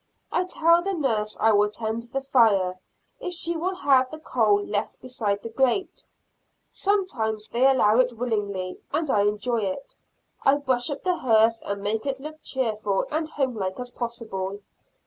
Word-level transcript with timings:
I 0.31 0.45
tell 0.45 0.81
the 0.81 0.93
nurse 0.95 1.37
I 1.39 1.51
will 1.51 1.69
tend 1.69 2.11
the 2.11 2.21
fire, 2.21 2.79
if 3.19 3.33
she 3.33 3.55
will 3.55 3.75
have 3.75 4.09
the 4.09 4.17
coal 4.17 4.65
left 4.65 4.99
beside 4.99 5.43
the 5.43 5.51
grate. 5.51 6.03
Sometimes 6.71 7.47
they 7.49 7.67
allow 7.69 7.99
it 7.99 8.17
willingly, 8.17 8.79
and 8.91 9.11
I 9.11 9.21
enjoy 9.25 9.59
it. 9.61 9.93
I 10.43 10.55
brush 10.55 10.89
up 10.89 11.01
the 11.03 11.17
hearth, 11.17 11.59
and 11.61 11.83
make 11.83 12.07
it 12.07 12.19
look 12.19 12.41
cheerful 12.41 13.05
and 13.11 13.29
homelike 13.29 13.79
as 13.79 13.91
possible. 13.91 14.61